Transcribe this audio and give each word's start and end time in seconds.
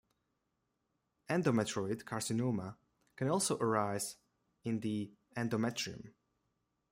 Endometrioid 1.29 2.05
carcinoma 2.05 2.75
can 3.15 3.27
also 3.27 3.59
arise 3.59 4.15
in 4.63 4.79
the 4.79 5.13
endometrium. 5.37 6.11